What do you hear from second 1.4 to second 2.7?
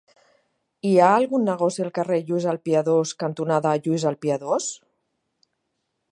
negoci al carrer Lluís el